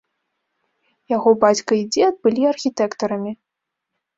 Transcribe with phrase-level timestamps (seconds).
[1.15, 3.31] Яго бацька і дзед былі архітэктарамі.